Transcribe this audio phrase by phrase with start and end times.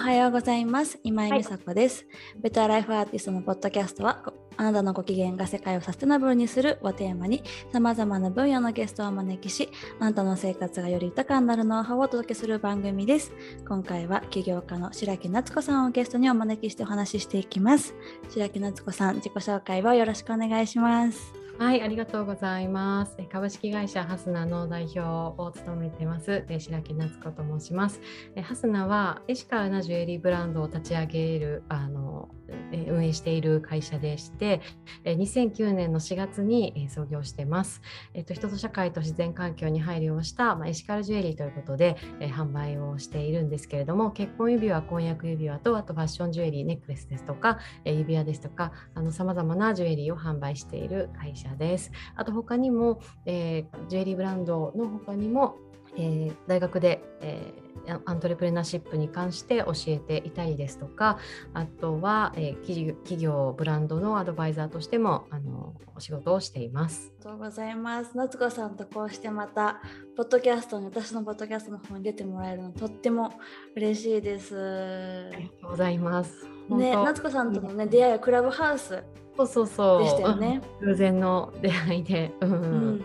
[0.00, 0.98] はようございます。
[1.04, 2.06] 今井美佐子です、
[2.40, 9.68] ベターライフアーティストのポッドキャストは、あなたのご機嫌が世界をサステナブルにするをテーマに、様々な分野のゲストをお招きし、
[9.98, 13.30] あなたの生活がより豊かになるノウハウをお届けする番組です。
[13.68, 17.94] 今回は起業家の白木夏子さんをゲストにお招きしてお話ししていきます。
[18.30, 21.39] 白木夏子さん、自己紹介をよろしくお願いします。
[21.60, 23.16] はい、ありがとうございます。
[23.18, 28.00] え株式会社ハスナの代表を務めてます、え白木夏子と申します。
[28.34, 32.30] えハスナはエシカルなジュエリーブランドを立ち上げるあの
[32.72, 34.60] 運営している会社でして、
[35.04, 37.82] 2009年の4月に創業してます。
[38.14, 51.90] えっと人と社会と自然環境に配慮をした、まあ、エシカルジュエリーということで、販売をしているんですけれども、結婚指輪、婚約指輪とあとファッションジュエリー、ネックレスですとか、指輪ですとか、あの様々なジュエリーを販売している会社です。
[52.16, 55.56] あと他にも、えージュエリーブランドの他にも、
[55.96, 57.70] えー大学で、えー
[58.04, 61.18] アントレプレナーシップに関して教えていたりですとか
[61.54, 67.12] あとは、えー企業ブランドのアドバイザーとしてもあのお仕事をしています。
[67.16, 68.16] ありがとうございます。
[68.16, 69.82] 夏子さんとこうしてまた、
[70.16, 73.34] ポッドキャストに、私のポッドキャストの方に出てもらえるのとっても
[73.76, 75.30] 嬉しいです。
[75.34, 76.46] ありがとうございます。
[76.70, 79.02] ね、夏子さんとのね、出会いはクラブハウス
[79.36, 80.02] そうそうそう。
[80.04, 80.62] でしたよね。
[80.80, 83.00] うん偶然の出会いで、うんうん、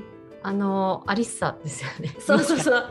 [0.47, 2.15] あのアリッサですよね。
[2.19, 2.85] そうそうそう。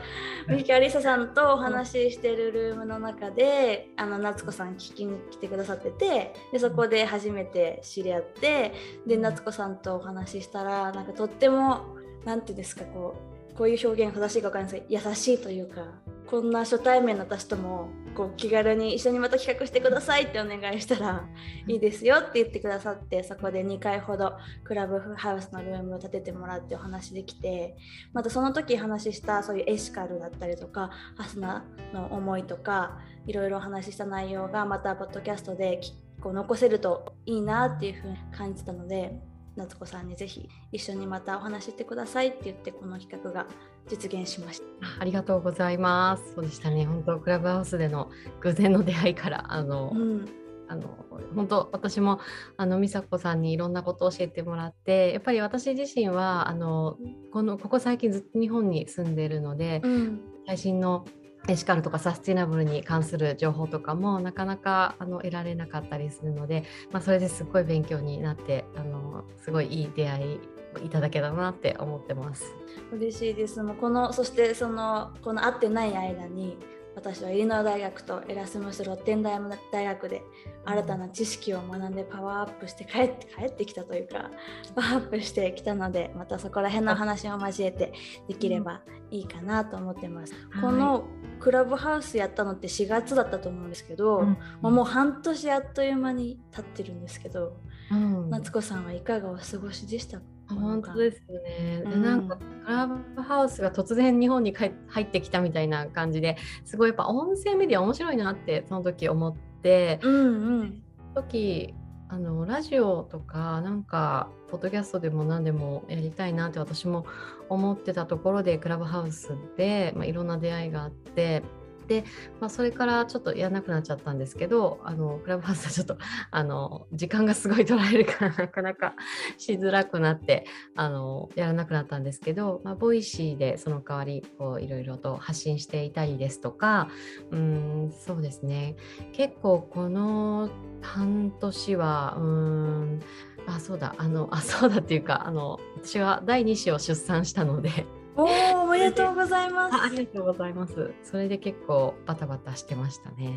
[0.49, 8.73] ミキアリサさんとお話ししてるルームの中で、あの夏子さん聞きに来てくださってて、でそこで初めて知り合って、
[9.07, 13.15] で夏子さんとお話ししたら、なんかとってもなんていうんですかこ
[13.53, 15.83] うこういう表現正しいかわかんないですけど優しいというか、
[16.27, 21.29] こんな初対面の私ともこう気軽に一緒にまた企画してくださいってお願いしたら
[21.67, 27.77] いいですよって言ってくださってそこで2回ほどクラブハウスのルームを建ててもらってお話できて
[28.13, 39.21] またその時話したそういうエシカルだったりとかハスナの思いとかいろいろお話しした内容がまたポッドキャストできこう残せるといいなっていうふうに感じたので
[39.57, 43.47] 夏子さんにぜひ一緒にまたお話ししてくださいって言ってこの企画が
[43.89, 44.65] 実現しました。
[44.87, 46.35] あありがとうございます。
[46.35, 46.85] そうでしたね。
[46.85, 48.11] 本当クラブハウスでの
[48.41, 50.29] 偶然の出会いからあの、うん
[50.67, 50.97] あの
[51.35, 52.21] 本当私も
[52.57, 56.97] あの美佐子さんにいろんなことを教えてもらってやっぱり私自身はあの
[57.33, 61.07] このここ最近ずっと日本に住んでるので、うん最新の
[61.49, 69.04] エシカルとかサスティナブルに関する情報とかもなかなかあの得られなかったりするので、まあ、それですごい勉強になってあの
[69.39, 70.41] すごいいい出会い
[70.77, 72.55] をいただけたなって思ってます。
[72.93, 76.59] 嬉しいですもうこのそしてそのこの会ってない間に
[76.97, 80.23] 私はイリノイ大学とエラスムス・ロッテンダイム大学で
[80.65, 84.31] 新たな知識を学んでパワーアップして帰って帰ってきたというか
[84.75, 87.93] パワーアップしてきたのでまたそこら辺のお話を交えて
[88.29, 90.35] できればいいかなと思ってます。
[90.61, 91.05] この
[91.41, 97.57] クラブハウスやったのって4月だったと思うんですけど、うんまあもう半年あっという間に経ってるんですけど、
[97.91, 100.25] うん夏子さんはいかがお過ごしでしたか？
[100.49, 101.83] 本当ですよね。
[101.85, 110.83] でうんなんかクラブハウスが突然日本に帰入ってきたみたいな感じですごいやっぱ音声メディア面白いなってその時思って、うんうん
[111.15, 111.75] 時
[112.09, 117.07] あのラジオとかなんかポッドキャストでも何でもやりたいなって私も
[117.49, 121.43] 思ってたところでクラブハウスで、まあ、いろんな出会いがあって。
[121.87, 122.05] で
[122.41, 125.97] まあ、それからちょっとやらなくなっちゃったんですけどあのクラブハウスはちょっと
[126.31, 128.95] あの時間がすごい取られるからなかなか
[129.39, 130.47] しづらくなって
[130.77, 136.89] あのやらなくなったんですけど、まあ、ボイシーでその代わりこういろいろと発信していたりですとか
[137.31, 138.77] うんそうですね。
[139.13, 140.51] 結構この
[140.83, 143.01] 半年はうーん
[143.47, 147.87] あそうだあのあそうだっていうかあの私は第2子を出産したので
[148.17, 149.75] おおおめでとうございます。
[149.75, 153.33] あありがとうございますそれで結構バタバタしてましたね。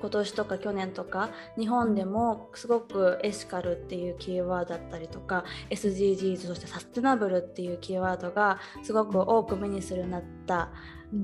[0.00, 10.70] 今年とか去年とか日本でもすごくエシカルっていうキーワードだったりとか SDGs そしてサステナブルっていうキーワードがすごく多く目にするようになった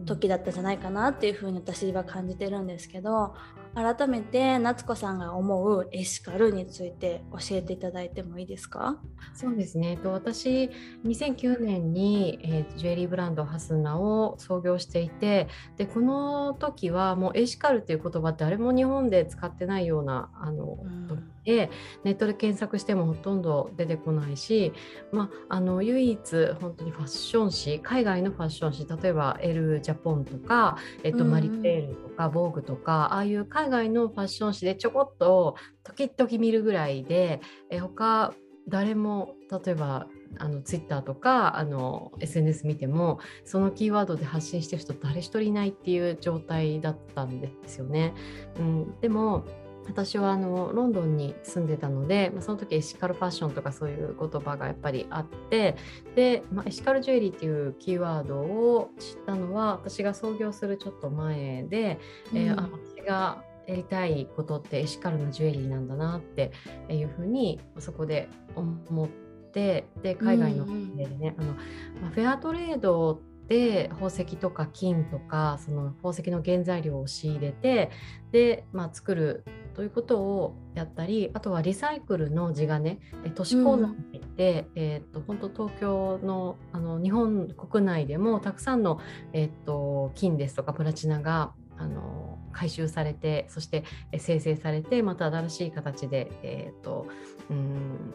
[0.06, 3.34] 時だったんじゃないかなっていうふうに私は感じてるんですけど
[3.74, 8.98] 改めて夏子さんが思うエシカルについて教えていただいてもいいですか？
[9.34, 9.92] そうですね。
[9.92, 10.70] えっと私
[11.04, 15.48] 2009年に、えージュエリーブランドハスナを創業していて、
[15.78, 21.06] でこの時はもうエシカルっていう言葉誰も日本で使ってないようなあの、うん。
[21.06, 21.70] 時で
[22.02, 24.72] ネットで検索してもほとんど出てこないし、
[25.12, 26.18] まああの唯一
[26.60, 35.54] 本当にファッション誌海外のファッション誌例えばエルジャポンとか、えっとマリペールとかボーグとかああいう海外のファッション誌でちょこっと
[35.84, 37.40] 時々見るぐらいで、
[37.70, 38.34] え他
[38.68, 39.34] 誰も
[39.64, 40.06] 例えば
[40.38, 48.14] あのツイッターとかあの SNS 見てもそのキーワードで発信してる人誰一人いないっていう状態だったんですよね。
[48.58, 49.44] うん、でも
[49.86, 55.76] 私はあのロンドンに住んでたので、まあ、その時エシカルファッションとかそういう言葉がやっぱりあって
[56.14, 61.98] で、まあ、エシカルジュエリーっていうキーワードを知ったのは私が創業するちょっと前で、
[62.32, 66.52] うん、えー、私がやりたいことってエシカルなジュエリーなんだなって
[66.88, 69.21] いうふうにそこで思って
[69.52, 70.66] で海外の
[70.96, 71.54] でね、うんうん、あの
[72.02, 77.90] まあ、フェアトレードで宝石とか金とかその宝石の原材料を仕入れて
[78.30, 79.44] で、まあ、作る
[79.74, 82.98] ということをやったりあとはリサイクルの地金
[83.34, 83.94] 都市鉱山っ
[84.36, 89.00] て、うん、えーと、本当東京のあの日本国内でもたくさんの、
[89.32, 91.52] えーと金ですとかプラチナが
[91.82, 93.84] あの回収されてそして
[94.18, 97.06] 生成されてまた新しい形で、えーと、
[97.50, 98.14] うん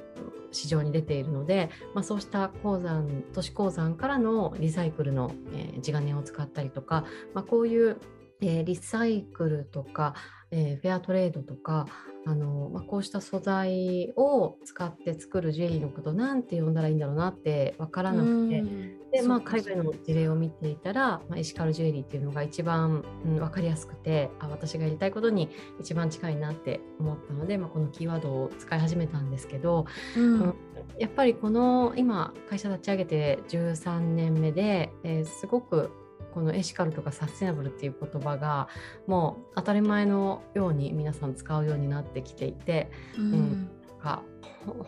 [0.51, 7.03] 市場に出ているので、まあ、そうした鉱山都市鉱山からのリサイクルの、えー、地金を使ったりとか、
[7.33, 7.97] まあ、こういう、
[8.41, 10.15] えー、リサイクルとか、
[10.51, 11.85] えー、フェアトレードとか
[12.25, 18.63] あの、まあ、こうした素材を使って作るジュエリーのことなんて呼んだらいいんだろうなって分からなくて
[19.11, 25.49] で、まあ、海外の事例を見ていたら、まあ、エシカルジュエリーっていうのが一番、うん、分かりやすくてあ私がやりたいことに
[25.79, 30.55] 一番近いなって思ったので、まあ、このキーワードを使い始めたんですけど、うん、うん、
[30.99, 35.91] やっぱりこの今会社立ち上げて13年目で、えー、すごく
[36.33, 38.67] このエシカルとかサステナブルっていう言葉が
[39.07, 44.23] もう当たり前のように皆さん使うようになってきていて、うん、うん、なんか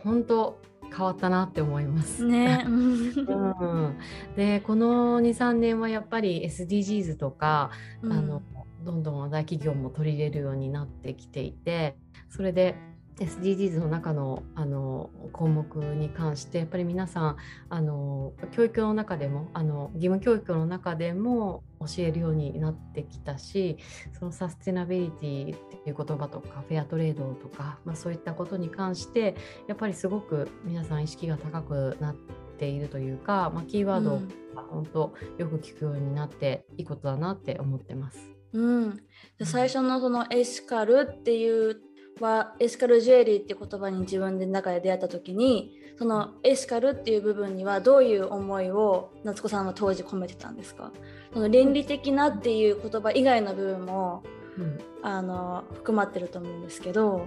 [0.04, 2.25] 本当変わったなって思います。
[2.25, 3.97] ね、 うん、
[4.36, 7.71] でこの23年はやっぱり SDGs とか、
[8.01, 8.41] うん、あの
[8.83, 11.95] どんどん大企業も取り入れるようになってきていて
[12.30, 12.75] それで
[13.19, 17.38] SDGs の中のあの項目に関してやっぱり皆さん
[17.69, 23.77] あの教育の中でもあの義務教育の中でも教えるようになってきたし
[24.17, 29.35] そのサステナビリティっていう言葉とかフェアトレードとか、まあ、そういったことに関して
[29.67, 32.15] やっぱりすごく皆さん意識が高くなっ
[32.57, 34.21] ているというか、まあ、キーワード
[34.55, 38.29] が本当よく聞くようになっていいことだなって思ってます。
[38.51, 38.99] うん、
[39.43, 41.77] 最初のそのエシカルっていう
[42.24, 50.92] はエシカルジュエリーって言葉に自分で中で出会った時にそのエシカルっていう部分にはどういう思いを夏子さんは当時込めてたんですか？
[51.33, 54.24] その倫理的なっていう言葉以外の部分も、
[54.57, 57.25] うん、あの含まってると思うんですけど。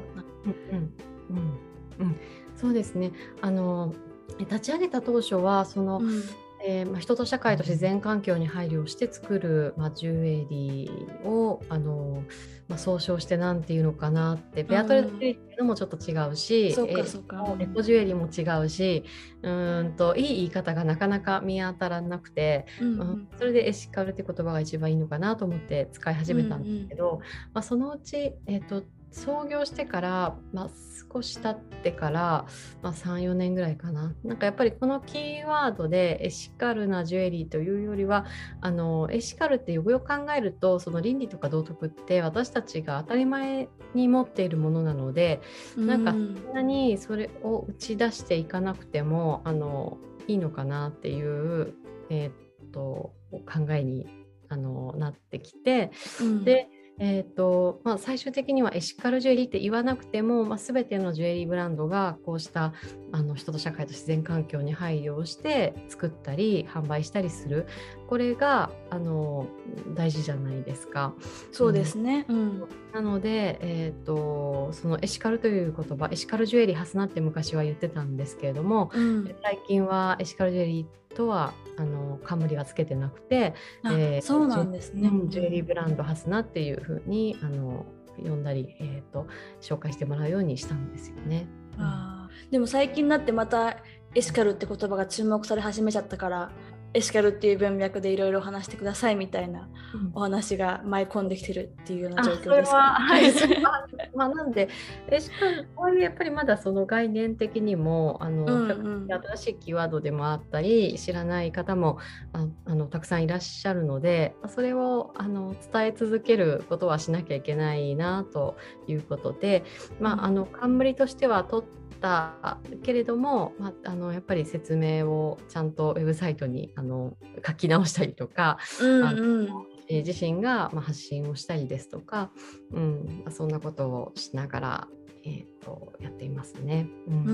[0.73, 0.95] うん。
[1.31, 1.59] うん。
[2.01, 2.17] うん、
[2.57, 3.13] そうですね。
[3.41, 3.95] あの
[4.39, 6.23] 立ち上げた当初はその、うん
[6.65, 12.23] えーまあ、人と社会と自然環境に配慮して作る、まあ、ジュエリーをあの、
[12.69, 19.05] まあ、総称して何て言うのかなってベアトレジュエリーっていうのもちょっと違うし、エコジュエリーも違うし
[19.43, 19.51] う
[19.83, 27.27] んといい言い方がなかなか見当たらなくて、うん、うん、それでエシカルって言葉が一番いいのかなと思って使い始めたんですけど、うんうん、ま
[27.61, 30.71] あ、そのうち、えーと創業してから、まあ、
[31.13, 32.47] 少し経ってから、
[32.83, 34.15] まあ、34年ぐらいかな。
[34.25, 38.25] なんかやっぱりこのキーワードでエシカルなジュエリーというよりは
[38.61, 45.43] あのエシカルってよくよく考えるとその倫理とか道徳って私たちが当たり前に持っているものなので、
[45.77, 51.75] うん、なんかそんなにそれを打ち出していかなくてもあのいいのかなっていう、
[52.09, 54.07] えー、っと考えに
[54.49, 56.69] あのなってきて、うん、で
[56.99, 62.75] えーとまあ、最終的にはエシカルジュエリーって言わなくても、まあ、全てのジュエリーブランドがこうした
[63.13, 67.67] あの人と社会と自然環境に配慮をして作ったり販売したりする
[68.13, 69.47] これがあの
[69.95, 71.15] 大事じゃないですか。
[71.51, 83.55] そうですね、うん、なので、えーと、そのエシカルという言葉エシカルジュエリーハスナって昔は言ってたんですけれども、うん、最近はエシカルジュエリーとはあの冠はつけてなくて、
[83.87, 85.11] えー、そうなんですね。
[85.29, 87.87] ジュエリーブランドハスナっていうふうにあの
[88.19, 89.27] 呼んだり、えーと、
[89.63, 91.47] 紹介してもらうようにしたんですよね。
[91.79, 93.79] あでも最近になってまた
[94.15, 96.53] エシカルって言葉が注目され始めちゃったから
[96.95, 99.69] エシカルっていう文脈でいろいろ話してくださいみたいな
[100.15, 103.33] お話が舞い込んできてるっていうような状況ですか、はい、
[104.15, 104.69] まあなんで。
[105.09, 111.99] エシカルこういうやっぱりまだその概念的にもあの、うんうん、新しいキーワードでもあったり知らない方も
[112.33, 118.57] ああのたくさんいらっしゃるのでそれをあの伝え続けることはしなきゃいけないなと
[118.87, 119.65] いうことで、
[120.01, 127.17] まあ、あの冠としては取ったけれども、まあ、あのやっぱり説明をちゃんとウェブサイトにあの
[127.47, 129.49] 書き直したりとか、うんうん、
[129.89, 132.31] 自身がま発信をしたりですとか、
[132.73, 134.89] うんまあ、そんなことをしながら
[135.25, 136.89] えーと、やっていますね。
[137.07, 137.33] うん、うんう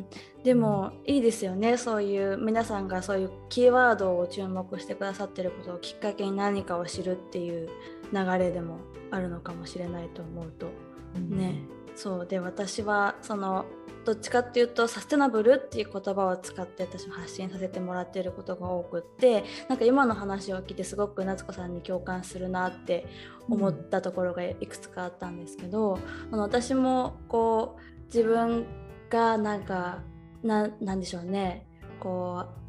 [0.00, 0.06] ん、
[0.42, 1.76] でもいいですよね。
[1.76, 7.68] そういう皆さんがそういうキーワードを注目してくださってることをきっかけに何かを知るっていう
[8.12, 8.78] 流れでも
[9.10, 10.66] あるのかもしれないと思うと、
[11.14, 11.62] うん、ね
[11.98, 13.66] そうで私はその
[14.04, 23.04] どっちかっていうとサステナブルっていう言葉を使って私も発信させてもらっていることが多くってなんか今の話を聞いてすごく夏子さんに共感するなって
[23.48, 28.64] 思ったところがいくつかあったんですけど、うん、あの私もこう自分
[29.10, 30.02] がなんか
[30.44, 31.66] なんでしょうね。
[31.98, 32.67] こう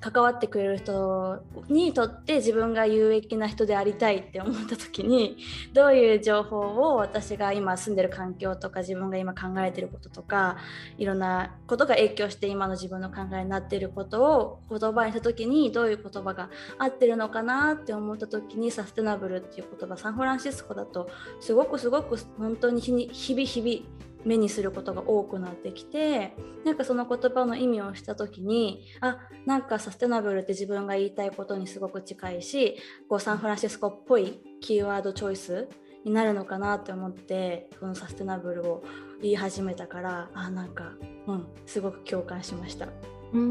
[0.00, 5.38] 関わってくれる人にとって自分が有益な人でありたいって思った時に
[5.72, 10.58] どういう情報を私が今住んでる環境とか自分が今考えてることとか
[10.98, 21.08] いろんなことが影響して今の自分の考えになっていることを言葉にした時にどういう言葉が合ってるのかなって思った時にサステナブルっていう言葉サンフランシスコだと
[21.40, 32.76] すごくすごく本当に日々日々目にすることが多くなってきてなんかその言葉の意味をした時にあなんかサステナブルって自分が言いたいことにすごく近いし
[33.08, 35.68] こうサンフランシスコっぽいキーワードチョイス
[36.04, 38.84] になるのかなって思ってこのサステナブルを
[39.22, 40.92] 言い始めたからあなんか
[41.26, 42.88] うんすごく共感しました。
[43.34, 43.44] うんう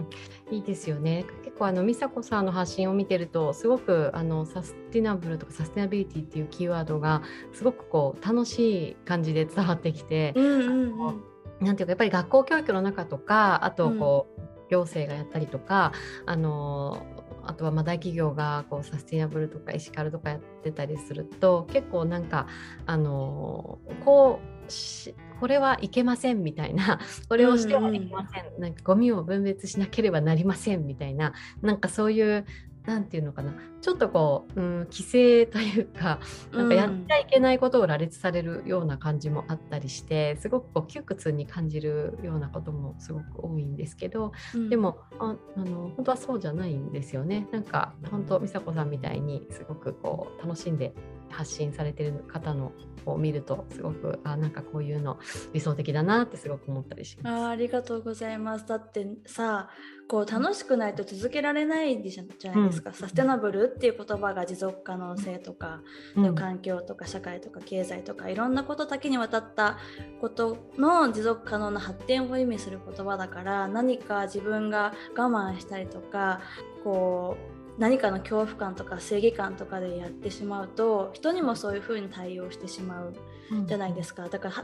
[0.00, 0.06] ん
[0.50, 1.24] いいですよね。
[1.44, 11.24] 結構あの美佐子さんの発信を見てるとすごくあのサスティナブルとかサステナビリティっていうキーワードがすごくこう楽しい感じで伝わってきて、うんうんうん、
[11.60, 15.92] なんていうかやっぱり学校教育の中とかあとこう、うん、行政がやったりとか
[16.26, 17.06] あの
[17.46, 22.46] あとはま大企業がこうサスティナブルとかエシカルとかやってたりすると結構なんか
[22.86, 24.72] あのこう
[25.40, 32.44] これはいけませんみたいな これをしてはいけません、うんうん、なんかゴミを分別しなければなりませんみたいななんかそういう
[32.86, 36.20] 何て言うのかなちょっとこう、うん、規制というか
[36.52, 47.46] なんかやっちゃいけないことを羅列されるような感じもあったりしてすごくこう窮屈に感じるようなこともすごく多いんですけど、うん、でもああの本当はそうじゃないんですよね。
[47.52, 50.94] なんか本当美佐子さんみたいにすごくこう楽しんで
[51.34, 52.72] 発信されてる方の
[53.06, 55.18] を見るとすごくあなんかこういうの
[55.52, 57.42] 理想的だなってすごく思ったりします。
[57.44, 58.66] あありがとうございます。
[58.66, 59.68] だってさ
[60.08, 62.22] こう楽しくないと続けられないじゃ
[62.52, 65.80] ないですか、うん、サステナブルっていう言葉が持続可能性とか、
[66.14, 69.78] うん、環境とか社会とか経済とかいろんなことだけにわたった
[70.20, 76.40] ことの持続可能な発展を意味する言葉だから何か自分が我慢したりとか
[76.82, 83.14] こう何かの恐怖感とか正義感とかでやってしまうと人にもそういう風に対応してしまう
[83.66, 84.54] じゃないですか、うん、だから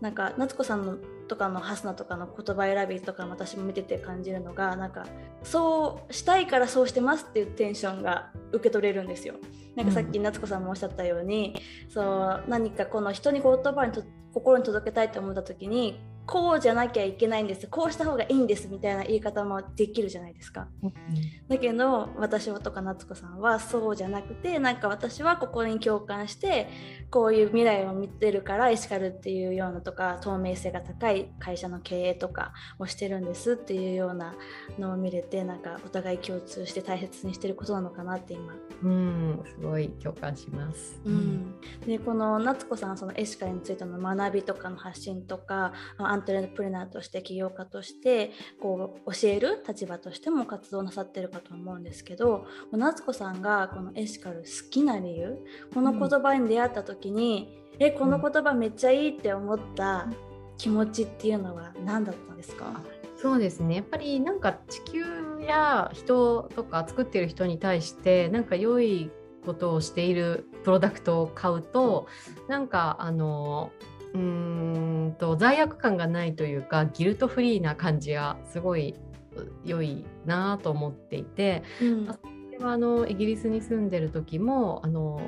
[0.00, 0.98] なんか夏子さんの
[1.28, 5.06] とかのハスナとかの言葉選びとか私も見てて感じるのがなんか
[5.42, 9.34] そうしたいからそうしてますっていうテンションが受け取れるんですよ。
[9.76, 11.54] なんかさっき夏子さんもおっしゃったように、
[11.86, 20.68] うん、そう何かこの人に言葉にと心に届けたいと思った時にこうじゃなきゃいけないんですこうした方がいいんですみたいな言い方もできるじゃないですか。
[20.82, 20.92] うん、
[21.48, 26.68] だけど私とか夏子さんはそうじゃなくてなんか私はここに共感して
[27.10, 34.34] こういう未来を見てるからエシカルっていうようなとか透明性が高い会社の経営とかをしてるんですっていうような
[34.78, 38.54] のを見れてなんかお互い共通して大切にしてることなのかなって今。
[38.82, 41.00] うんすごい共感します。
[41.04, 41.54] うん、
[41.86, 45.72] でこの夏子さんそのエシカルについての学びとかの発信とか
[46.18, 55.38] ントレプレナーとして起業家としてこう教える立場としても活動なさってるかと思うんですけど夏子さんがこのエシカル好きな理由
[55.72, 60.08] この言葉に出会った時に、うん、えこの言葉めっちゃいいって思った
[60.56, 62.82] 気持ちっていうのは何だったんですか、
[63.16, 63.76] そうですね。
[63.76, 65.04] やっぱりなんか地球
[65.40, 69.10] や人とか作ってる人に対してなんか良い
[69.44, 72.06] ことをしているプロダクトを買うと
[72.48, 73.72] なんかあの
[74.14, 78.94] うんと罪悪感がないというかギルトフリーな感じがすごい
[79.64, 82.18] 良いなと思っていて、うん、そ
[82.52, 85.20] れはあのイギリスに住んでる時もあの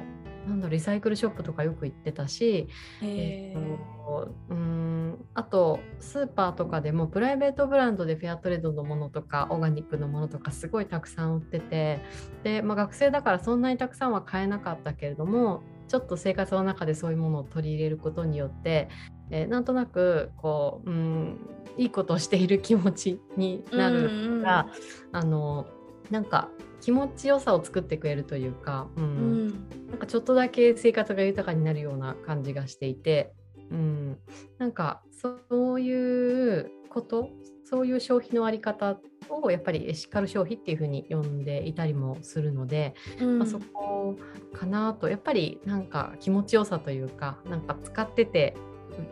[0.49, 2.69] なんだリサイクルショップとかよく行ってたし、
[3.03, 12.01] えー、とうんあとスーパーとかでもプライベートブランドでフェアトレードのものとかオーガニックのものとかすごいたくさん売ってて
[12.43, 18.89] で、まあ、学生だからそんなにたくさんは買えなかったけれどもちょっと生活の中でそういうものを取り入れることによって、
[19.31, 21.39] えー、なんとなくこう、うん、
[21.77, 25.67] いいことをしている気持ちになるのが、うんうん、あの
[26.09, 26.49] なんか
[26.81, 29.49] 気持ちよさを作ってくれるというか、うん、うん、
[29.89, 33.33] なんかちょっとだけ生活が豊かになるような感じがしていて、
[33.73, 34.17] うん、
[34.59, 35.03] なんか
[35.51, 37.31] そういうこと
[37.65, 39.01] そういう消費のあり方
[39.37, 44.17] をやっぱりエシカル消費っていうふうに呼んでいたりもするので、うん、まあ、そこ
[44.53, 48.57] かなとやっぱりなんか気持ちよさというかなんか使ってて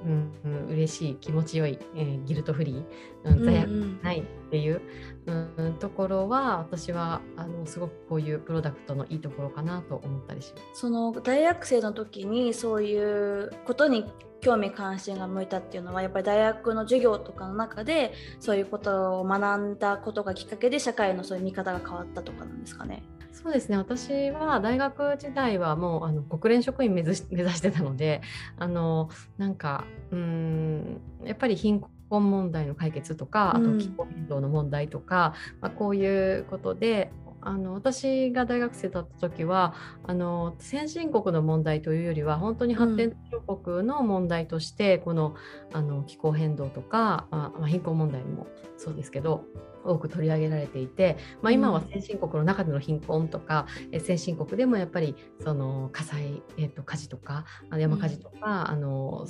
[0.04, 3.68] うんうん、嬉しい気持ちよい、えー、ギルトフリー、うん、罪悪
[4.02, 4.80] ないっていう、
[5.26, 10.80] うん、うん、ところは私はあのすごくこういうプロダクトのいいところかなと思ったりします。
[10.80, 14.04] その大学生の時にそういうことに
[14.40, 23.02] 興味関心が向いたっていうのはやっぱり大学の授業とかの中でそういうことを学んだことがきっかけで社会のそういう見方が変わったとかなんですかね。
[23.32, 27.20] そうですね私は大学時代はもうあの国連職員目指し
[27.62, 28.20] てたので
[28.58, 45.34] あのなんかうんやっぱり貧困問題の解決とかあと気候変動の問題とか、うん、まあ、こういうことであの私が大学生だった時はあの先進国の問題というよりは本当に発展途上国の問題として、うん、この
[45.72, 49.44] あの気候変動とか、まあ、貧困問題もそうですけど
[49.84, 57.44] 多く取り上げられていて、まあ、今は先進国の中での貧困とか、うん、先進国でもやっぱりその火災、えー、と火事とか
[57.76, 59.26] 山火事とか、うん、あの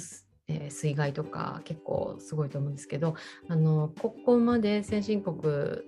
[0.49, 3.15] えー、水害とか結構すごいと思うんですけど
[3.49, 5.37] あのここまで先進国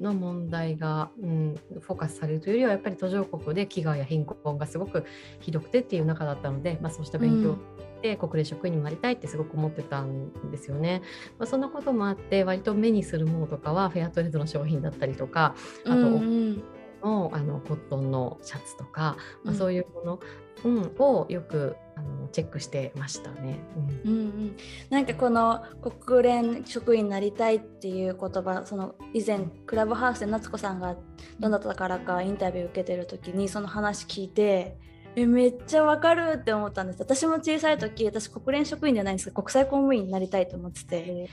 [0.01, 5.05] の問題が、うん、フォーカスされるというよりはやっぱり途上国で飢餓や貧困がすごく
[5.41, 7.57] ひどくてっていう中だったので、まあ、そうした勉強
[8.03, 11.03] で国連職員になりたいってすごく思ってたんですよね。
[11.39, 16.63] まあ、そんなこともあって割と目にするものとかはフェアトレードの商品だったりとかあと、うん
[17.03, 20.21] のあのコットンのシャツとか、まあ、そういうもの、
[20.65, 23.59] うん、をよくあのチェックしてましたね。
[24.05, 24.57] うん、うんうん、
[24.91, 30.97] なんかこの国連職員になりたいっていう言葉その以前クラブハウスで夏子さんが
[31.39, 34.79] どなたからかインタビュー受けてる時にその話聞いて。
[35.17, 37.01] えめっちゃわかるって思ったんです。
[37.01, 41.29] 私も小さい時私国連職員じゃないんですけど国際公務員になりたいと思ってて、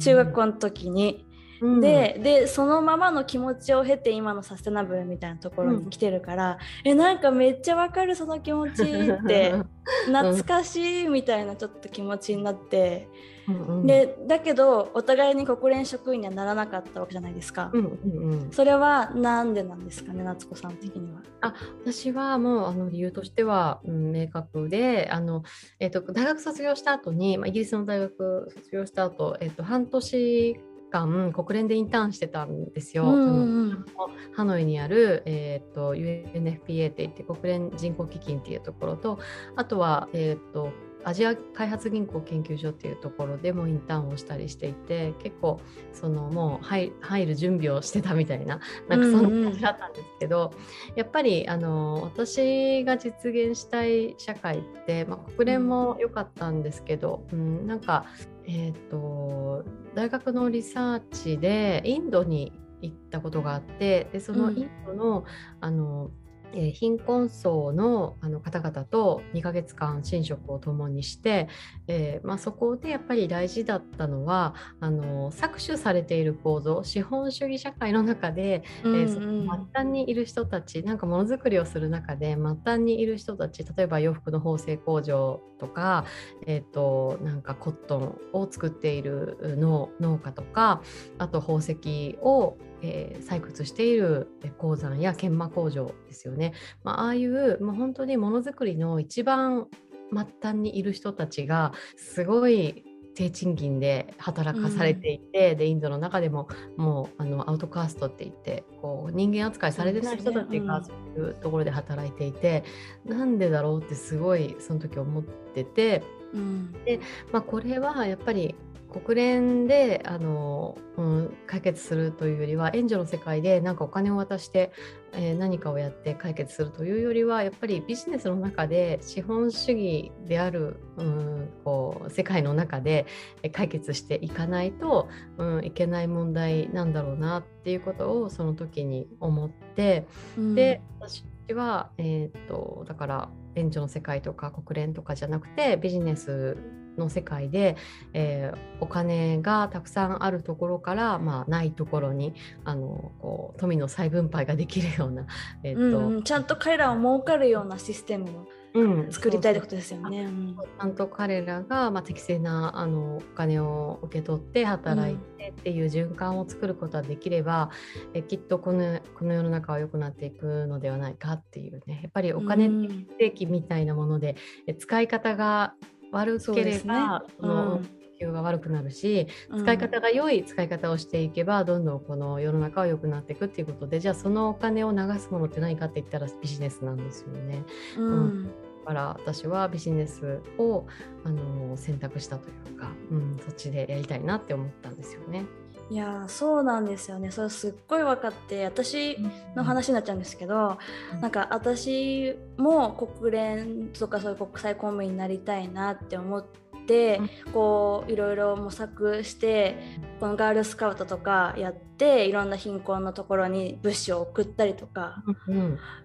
[0.00, 1.24] 中学校の時に
[1.62, 9.54] うん、ででそのままの気持ちを経て今のサステナブルみたいなところに来てるから、うん、えなんかめっちゃわかるその気持ちって
[10.06, 13.08] 懐かしいみたいなちょっと気持ちになって。
[13.48, 21.22] うんうん、でだけどお互いに国連職員にはならなかったわけじゃないですか、うんうんうん、それはなんでなんですかね夏子さん的には。
[21.40, 21.54] あ
[21.84, 25.42] 私はもうあの理由としては、うん、明確であの、
[25.80, 30.60] えーと、大学卒業した後に、まあ、イギリスの大学卒業した後、えーと半年
[30.92, 33.04] 間国連でインターンしてたんですよ。
[33.04, 33.86] うんうん、
[34.34, 39.18] ハノイにある、えーと、UNFPA って言って国連人口基金っていうところと
[39.56, 40.70] あとは、えーと、
[41.04, 45.60] アジア開発銀行研究所っていうところでもインターンをしたりしていて結構
[45.92, 46.92] そのもう入
[47.26, 58.04] る準備をしてたみたいななんかそんな感じだったんですけど、うんうん、やっぱりあの私が実現したい社会って、まあ、国連も良かったんですけど、うん、なんか
[58.44, 65.24] えーと、大学のリサーチでインドに行ったことがあってでそのインドのうん、
[65.60, 66.10] あの
[66.54, 71.48] えー、貧困層のあの方々と2ヶ月間寝食を共にして、
[71.86, 86.04] えーまあ、そこでやっぱり大事だったのはあの搾取されている構造資本主義社会の中で、うんうん、えー、その末端にいる人たちなんかものづくりをする中で末端にいる人たち例えば洋服の縫製工場とか、
[86.46, 90.82] えーと、なんかコットンを作っている農家とか
[91.18, 96.52] あと宝石をえー、採掘している鉱山や研磨工場ですよね。
[96.84, 99.68] まあ、ああいう、まあ、本当にものづくりの一番
[100.12, 112.64] 末端にいる人たちがすごい低賃金で働かされていて、うん、でインドの中でももうあのアウトカーストって言ってこう人間扱いされてない人たちがそういうところで働いていて、
[113.06, 117.00] うん、なんでだろうってすごいその時思ってて、うん、で
[117.32, 118.54] まあ、これはやっぱり
[118.92, 124.70] 国連であの、うん、解決するというよりは援助の世界で何かお金を渡して、
[125.12, 133.06] えー、何かをやって解決するというよりはやっぱりビジネスの中で資本主義である、うん、こう世界の中で
[133.52, 141.24] 解決していかないと、うん、いけない問題なんだろうなっていうことをその時に思って、うん、で私
[141.54, 146.56] は、えー、っとだから援助の世界とか国連とかじゃなくてビジネス
[146.98, 147.76] の世界で、
[148.12, 155.26] えー、お金がたくさんあるところから、まあ、ないところにあのこう富の再分配ができるような、
[155.62, 160.26] えーと、うん、ちゃんと彼らを儲かるようなシステムをうん、作りたいってことですよね。
[160.26, 167.70] ちゃんと彼らが、まあ、適正なあのお金を受け取って働いてっていう循環を作ることができれば、
[168.12, 172.00] うん、えきっとこのこの世の中は良くなっていくのではないかっていうね。
[172.02, 175.74] やっぱりお金定期みたいなもので、うん、使い方が
[176.12, 177.86] 悪ければそ、ね、
[178.26, 179.26] のが悪くなるし、
[179.58, 187.64] 使い方が良い使い方をしていけばどんどんこの世の中は良くなっていくっていうことでじゃあそのお金を流すものって何かって言ったらビジネスなんですよね。
[187.98, 188.50] うん。
[188.84, 190.86] から私はビジネスを
[191.24, 195.44] あの選択したというか、うん、そっちでやりたいなって思ったんですよね。
[195.90, 197.30] いやそうなんですよね。
[197.30, 199.18] それすっごい分かって私
[199.54, 200.78] の話になっちゃうんですけど、
[201.14, 206.46] うん、なんか私も国連とかそういう国際公務員になりたいなって思っ
[206.86, 209.76] て、うん、こういろいろ模索して
[210.18, 215.22] このガールスカウトとかやっていろんな貧困のところに物資を送ったりとか、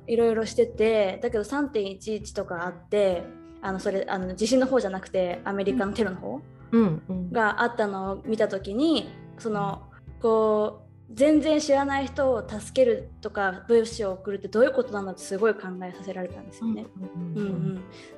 [0.06, 3.24] いろいろしててだけど3.11とかあって
[3.62, 6.42] あのそれあの地震の方じゃなくてアメリカのテロの方、
[7.32, 9.84] があったのを見た時にその
[10.22, 16.86] こう全然知らない人を助けるとか物資を送るってどういうことなのってすごい考えさせられたんですよね。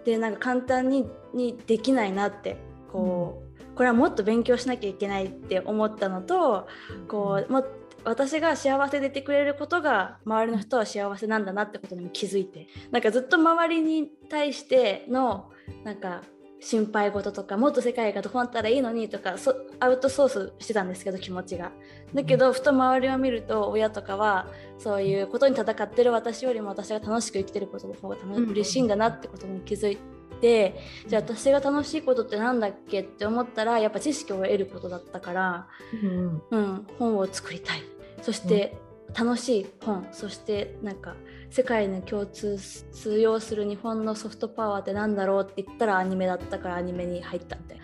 [0.06, 2.58] でなんか簡単ににできないなって
[2.92, 6.68] こう、うん、これはもっと勉強しなきゃいけないって思ったのと
[7.08, 7.64] こうも
[8.04, 15.52] 私が幸せでいてくれることが周りの人は幸せなんだなってことにも気づいてなんかずっと周りに対しての
[15.84, 16.22] なんか
[16.62, 19.36] 心配事とかもっと世界がどうなったらいいのにとか
[19.80, 21.72] アウトソースしてたんですけど気持ちが。
[22.14, 29.98] だけどふと周りを見ると親とかはそういうことに戦ってる私よりも私が楽しく生きてることの方が嬉しいんだなってことに気づい
[30.42, 30.76] て、
[31.08, 35.68] じゃあ私が楽しいことって何だっけって思ったらやっぱ知識を得ることだったから、
[36.04, 37.84] うん、うん、本を作りたい。
[38.22, 38.76] そして
[39.18, 40.08] 楽しい本。
[40.12, 41.16] そしてなんか
[41.50, 47.80] 世界に共通通用する日本のソフトパワーって何だろうって言ったらアニメだったからアニメに入ったみたい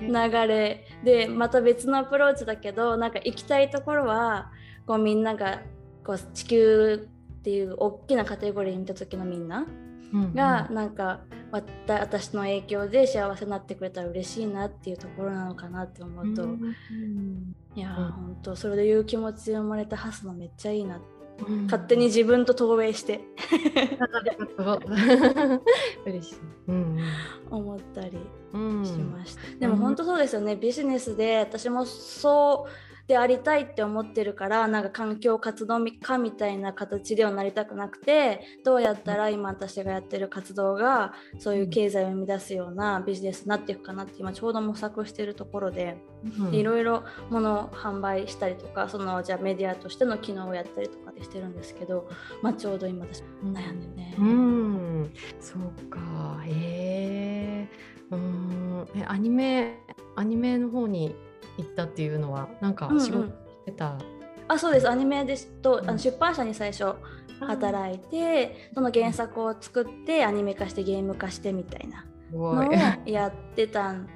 [0.00, 0.28] な。
[0.28, 4.50] 流れでまた別のアプローチだけどなんか行きたいところは
[4.86, 5.62] こうみんなが
[6.04, 7.08] こう地球
[7.40, 9.66] っていう大きなカテゴリーに見た時のみんな
[10.34, 11.20] がなんか
[11.52, 16.44] 私の影響で幸せになってくれたら嬉しいなっていうところなのかなって思うと、
[17.74, 21.19] いや、うん、本当それでいう気持ちで生まれたハスのめっちゃいいなって。
[21.46, 23.20] うん、勝手に自分と投影して。
[26.06, 26.36] 嬉しい、
[26.68, 26.98] うん、
[27.50, 28.18] 思ったりし
[28.98, 30.56] ました、でも本当そうですよね。
[30.56, 45.96] ビジネスで私もそうでありたいって思ってるからなんか環境活動家みたいな形ではなりたくなくてどうやったら今私がやってる活動がそういう経済を生み出すようなビジネスになっていくかなって今ちょうど模索してるところで
[46.52, 52.08] いろいろ物を販売したりとかそのじゃあメディアとしての機能をやったりとかでしてるんですけど、
[52.42, 54.14] まあ、ちょうど今私悩んでね。
[54.20, 55.98] うん、そうか。
[56.46, 57.68] へえ
[58.12, 58.88] うん。
[58.94, 59.80] えアニメ
[60.14, 61.16] アニメの方に
[61.62, 63.32] 行ったっていうのはなんか仕事し
[63.66, 64.02] てた、うんうん、
[64.48, 64.88] あそうです。
[64.88, 66.94] アニメですと、うん、あの出版社に最初
[67.40, 72.72] 働いてその原作を作ってアニメ化してゲーム化してみたいなのを
[73.06, 74.08] やってたん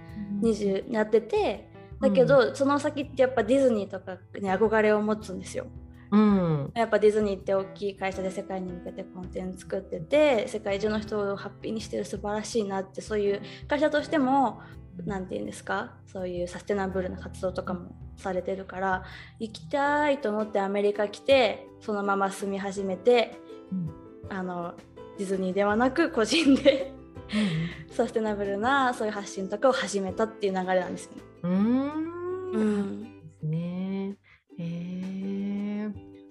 [0.43, 1.69] 20やってて
[2.01, 5.67] だけど、うん、その先ってやっぱディズニーとかに憧れを持つんですよ。
[6.15, 14.61] うん、やっぱディズニーって大きい会社で世界に向けてコンテンツ作ってて世界中の人をハッピーにしてる素晴らしいなってそういう会社としても
[15.05, 19.03] 何て言うんですかそういうサステナブルな活動とかもされてるから
[19.41, 23.37] 行きたいと思ってアメリカ来てそのまま住み始めて、
[23.73, 23.91] うん、
[24.29, 24.75] あの
[25.19, 26.93] ディズニーではなく個人で
[27.91, 31.23] サステナブルなそういう発信とかを始めたっていう流れなんですよね。
[31.43, 32.51] うん。
[32.53, 33.03] うん。
[33.43, 34.17] ね。
[34.59, 35.54] えー、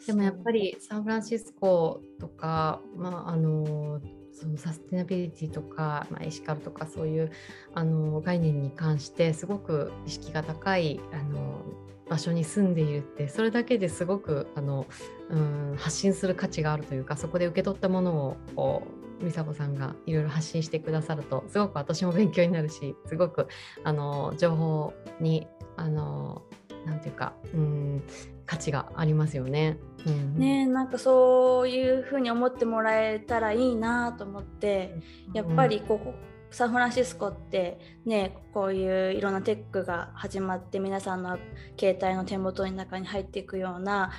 [0.05, 4.01] でもやっぱりサンフランシスコとか、まあ、あの
[4.33, 7.31] そのサステナビリティとか、まあ、エシカルとかそういう
[7.73, 11.63] あの概念に関してすごく意識が高いあの
[12.09, 14.85] 場所に住んでいるってそれだけですごくあの、
[15.29, 18.83] うん、発信する価値があるというかそこで受け取ったものをこ
[19.21, 23.47] う美佐子さんがいろいろ発信してくださるとすごく私も勉強になるしすごく
[23.83, 26.41] あの情報にあの
[26.85, 28.03] なんていうか、うん、
[28.45, 29.77] 価値がありますよね。
[30.05, 34.95] うん、ねなんかそういうふうに思ってもらえたらいいなと思って
[35.33, 36.13] やっぱりここ、
[36.53, 41.39] サンフランシスコってねこういういろんなテックが始まって皆さんの
[41.79, 44.11] 携帯の手元の中に入っていくような、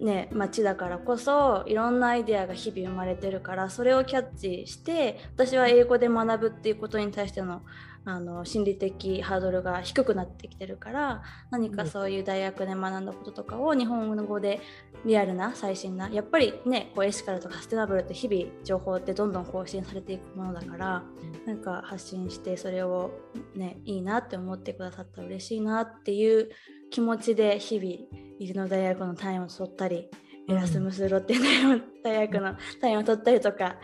[0.00, 7.62] ね、街だからこそいろんなアイデアが日々生まれてるからそれをキャッチして私は英語で学ぶっていうことに対しての
[8.06, 14.60] あの心理的ハードルが低くなってきてるから何かそういう大学で学んだこととかを日本語で
[15.06, 21.02] リアルな最新なやっぱりねこうエシカルとかステナブルって日々情報ってどんどん更新されていくものだから
[21.46, 23.10] なんか発信してそれを
[23.54, 26.50] ねいいなって思ってくださったら嬉しいなっていう
[26.90, 30.10] 気持ちで日々イルノ大学の単位を取ったり
[30.46, 31.34] エラスムスロッテ
[32.02, 33.76] 大学の単位を取ったりとか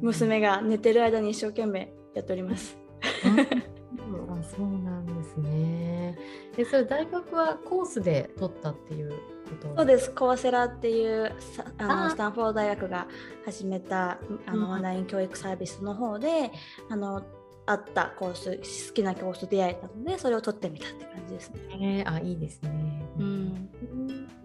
[0.00, 2.85] 娘が寝てる間に一生懸命やっております。
[3.02, 6.18] あそうなんですね。
[6.56, 9.16] でそれ大学はコースで取ったっていうこ
[9.60, 10.10] とそうです。
[10.12, 13.06] コアセラっていうさあのスタンフォード大学が
[13.44, 14.18] 始めたあ
[14.52, 16.50] うんのオンライン教育サービスの方で
[16.88, 17.22] あの
[17.66, 22.04] あったコース好きなコース出会えたのでそれを取ってみたって感じですね。
[22.04, 23.02] えーあいいですね。
[23.18, 23.68] うん、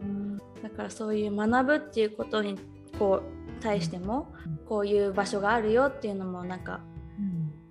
[0.02, 2.58] うんだからそういう学ぶっていうことに
[2.98, 4.58] こう対してもうん。
[4.66, 6.91] こういう場所があるよっていうのもなんかうん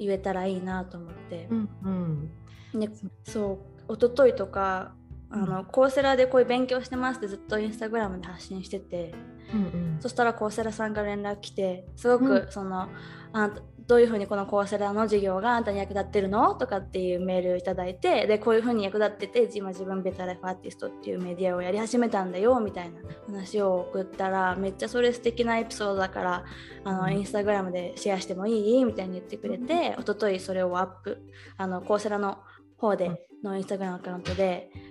[0.00, 2.80] 言えたらいいなと思って、うんうん。
[2.80, 2.88] ね
[3.24, 4.94] そう、一昨日とか
[5.30, 9.14] あの、コーセラでこういう勉強してますってずっとインスタグラムで発信してて。
[9.52, 9.96] うんうん。
[10.00, 12.50] そしたらコーセラさんから連絡来てすごくうん。
[12.50, 12.88] その、
[13.32, 13.50] あ
[13.90, 16.54] どういうふうにこのコーセラの授業があんたに役立ってるの？
[16.54, 26.44] とかっていうメールをいただいてでこういうふうに役立ってて今自分ベタライフアーティストっていうメディアをやり始めたんだよみたいな話を送ったらめっちゃそれ素敵なエピソードだから
[26.84, 27.18] あの、うん。
[27.18, 28.84] インスタグラムでシェアしてもいい？
[28.84, 31.18] みたいに言ってくれて、一昨日それをアップ。
[31.56, 32.38] あのコーセラの
[32.76, 33.10] 方で
[33.42, 34.89] のインスタグラムアカウントでうん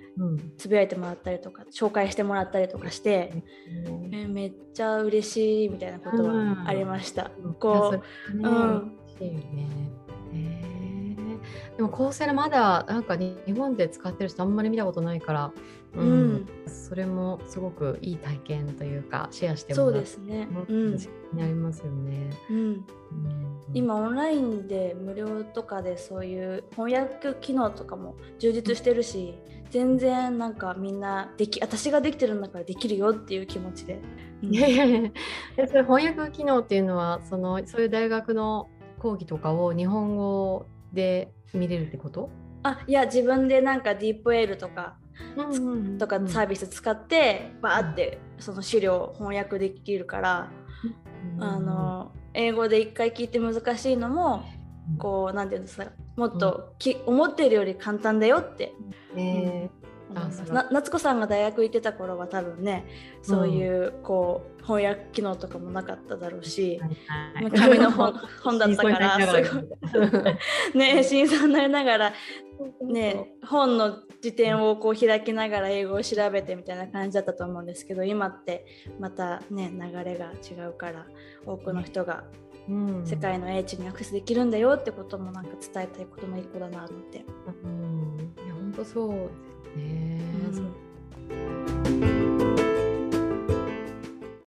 [0.58, 3.44] つぶやいてもらったりとか紹介してもらったりとかして、
[4.12, 7.32] えめっちゃ嬉しいみたいなことはありました。
[7.60, 8.02] こ
[8.34, 8.98] う、う、うん。
[11.80, 15.52] でもコーセラまだなんか日本で使ってる人あんまり見たことないから、
[15.96, 16.48] ううん。
[16.68, 20.50] それもすごくいい体験というかシェアしてそうもらですね。
[20.68, 22.32] ううんん、になりますよね。
[22.50, 22.84] うん、うん。
[23.74, 29.36] 今オンラインで無料とかでそういう翻訳機能とかも充実してるし、
[29.70, 34.02] 全然なんかみんなでき私ができてるんだからできるよっていう気持ちで。
[34.44, 34.54] うん。
[34.54, 35.12] いやいやいや。
[35.56, 38.68] えそれ翻訳機能っていうのはそのそういう大学の
[39.00, 42.30] 講義とかを日本語で見れるってこと？
[42.64, 44.98] あいや自分でなんかディープエールとか
[45.98, 50.52] とかサービス使ってバーってその資料を翻訳できるから、
[51.40, 54.44] あの英語で一回聞いて難しいのも
[54.98, 58.74] こうなんていうんですかもっとき、思ってるより簡単だよって。
[59.16, 59.79] え思いますあそうな
[60.72, 62.86] 夏子さんが大学行ってた頃は多分ね
[63.22, 70.38] そういうこう翻訳機能とかもなかっただろうし、ー紙の本 本だったから真相になりながら
[70.72, 72.14] すね新参になりながら
[72.82, 78.66] ね本の辞典をこう開きながら英語を調べてみたいな感じだったと思うんですけど今って
[79.00, 81.06] またね流れが違うから
[81.46, 82.24] 多くの人が
[82.70, 83.06] うん。
[83.06, 87.26] 世界の英知にアクセスできるんだよってこともなんか伝えたいことの一個だなと思って。
[87.64, 88.34] うん。
[88.46, 90.22] いや本当そうですね、
[91.32, 91.79] うん。